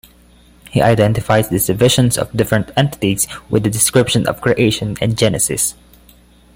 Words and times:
He 0.71 0.81
identifies 0.81 1.49
these 1.49 1.67
divisions 1.67 2.17
of 2.17 2.35
different 2.35 2.71
entities 2.75 3.27
with 3.51 3.61
the 3.61 3.69
description 3.69 4.27
of 4.27 4.41
creation 4.41 4.97
in 4.99 5.15
Genesis. 5.15 5.75